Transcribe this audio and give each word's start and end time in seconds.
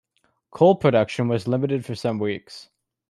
Coal 0.49 0.77
production 0.77 1.27
was 1.27 1.47
limited 1.47 1.85
for 1.85 1.93
some 1.93 2.17
weeks. 2.17 2.69